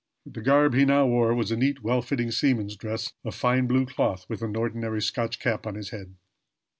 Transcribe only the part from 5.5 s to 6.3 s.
on his head.